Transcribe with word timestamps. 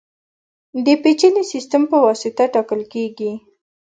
د 0.85 0.87
پېچلي 1.01 1.43
سیستم 1.51 1.81
په 1.91 1.97
واسطه 2.05 2.43
ټاکل 2.53 2.81
کېږي. 2.93 3.31